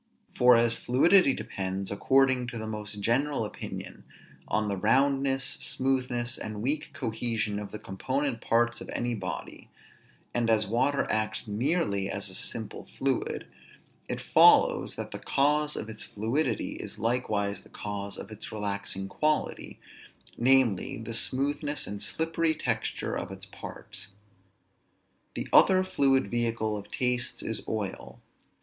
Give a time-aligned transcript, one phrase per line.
[0.35, 4.03] For as fluidity depends, according to the most general opinion,
[4.47, 9.69] on the roundness, smoothness, and weak cohesion of the component parts of any body,
[10.33, 13.45] and as water acts merely as a simple fluid,
[14.09, 19.07] it follows that the cause of its fluidity is likewise the cause of its relaxing
[19.07, 19.79] quality,
[20.35, 24.07] namely, the smoothness and slippery texture of its parts.
[25.35, 28.19] The other fluid vehicle of tastes is oil.